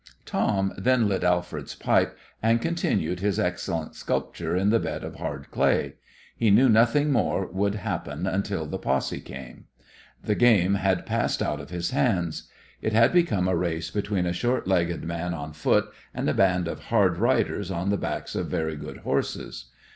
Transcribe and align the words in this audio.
Tom 0.25 0.73
then 0.79 1.07
lit 1.07 1.23
Alfred's 1.23 1.75
pipe, 1.75 2.17
and 2.41 2.59
continued 2.59 3.19
his 3.19 3.37
excellent 3.39 3.93
sculpture 3.93 4.55
in 4.55 4.71
the 4.71 4.79
bed 4.79 5.03
of 5.03 5.17
hard 5.17 5.51
clay. 5.51 5.93
He 6.35 6.49
knew 6.49 6.69
nothing 6.69 7.11
more 7.11 7.45
would 7.45 7.75
happen 7.75 8.25
until 8.25 8.65
the 8.65 8.79
posse 8.79 9.21
came. 9.21 9.65
The 10.23 10.33
game 10.33 10.73
had 10.73 11.05
passed 11.05 11.43
out 11.43 11.61
of 11.61 11.69
his 11.69 11.91
hands. 11.91 12.49
It 12.81 12.93
had 12.93 13.13
become 13.13 13.47
a 13.47 13.55
race 13.55 13.91
between 13.91 14.25
a 14.25 14.33
short 14.33 14.67
legged 14.67 15.03
man 15.03 15.35
on 15.35 15.53
foot 15.53 15.85
and 16.15 16.27
a 16.27 16.33
band 16.33 16.67
of 16.67 16.85
hard 16.85 17.17
riders 17.19 17.69
on 17.69 17.91
the 17.91 17.95
backs 17.97 18.33
of 18.33 18.47
very 18.47 18.75
good 18.77 18.97
horses. 19.05 19.69